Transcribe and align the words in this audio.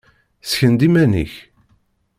Sken-d 0.49 0.81
iman-ik! 0.87 1.33